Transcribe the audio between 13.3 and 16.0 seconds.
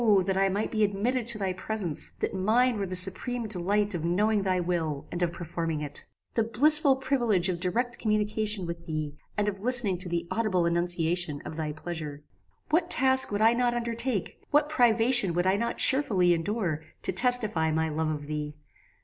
would I not undertake, what privation would I not